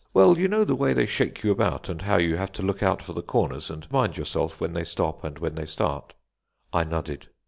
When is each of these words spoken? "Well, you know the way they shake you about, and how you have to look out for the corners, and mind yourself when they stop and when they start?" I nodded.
"Well, 0.15 0.39
you 0.39 0.47
know 0.47 0.65
the 0.65 0.73
way 0.73 0.93
they 0.93 1.05
shake 1.05 1.43
you 1.43 1.51
about, 1.51 1.87
and 1.87 2.01
how 2.01 2.17
you 2.17 2.35
have 2.35 2.51
to 2.53 2.63
look 2.63 2.81
out 2.81 3.03
for 3.03 3.13
the 3.13 3.21
corners, 3.21 3.69
and 3.69 3.87
mind 3.91 4.17
yourself 4.17 4.59
when 4.59 4.73
they 4.73 4.83
stop 4.83 5.23
and 5.23 5.37
when 5.37 5.53
they 5.53 5.67
start?" 5.67 6.15
I 6.73 6.83
nodded. 6.85 7.27